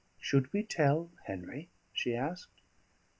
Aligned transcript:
"Should 0.19 0.51
we 0.51 0.63
tell 0.63 1.11
Henry?" 1.27 1.69
she 1.93 2.15
asked. 2.15 2.63